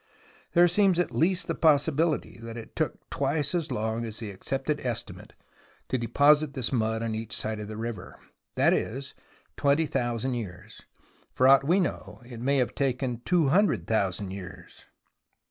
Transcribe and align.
There 0.53 0.67
seems 0.67 0.97
at 0.97 1.11
least 1.13 1.45
the 1.45 1.53
possibiHty 1.53 2.39
that 2.41 2.57
it 2.57 2.75
took 2.75 3.07
twice 3.11 3.53
as 3.53 3.69
long 3.69 4.03
as 4.03 4.17
the 4.17 4.31
accepted 4.31 4.79
estimate 4.81 5.33
to 5.89 5.97
deposit 5.99 6.55
the 6.55 6.67
mud 6.75 7.03
on 7.03 7.13
each 7.13 7.35
side 7.37 7.59
of 7.59 7.67
the 7.67 7.77
river, 7.77 8.17
that 8.55 8.73
is 8.73 9.13
twenty 9.57 9.85
thousand 9.85 10.33
years. 10.33 10.81
For 11.31 11.47
aught 11.47 11.63
we 11.65 11.79
know, 11.79 12.19
it 12.25 12.39
may 12.41 12.57
have 12.57 12.73
taken 12.73 13.21
two 13.25 13.49
hundred 13.49 13.85
thousand 13.85 14.31
years. 14.31 14.85